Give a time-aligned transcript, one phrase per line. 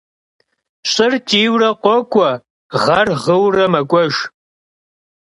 [0.91, 2.31] Ş'ır ç'iyuere khok'ue,
[2.83, 4.17] ğer ğıuere mek'uejj.